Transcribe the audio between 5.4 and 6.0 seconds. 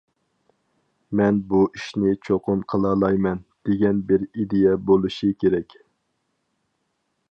كېرەك.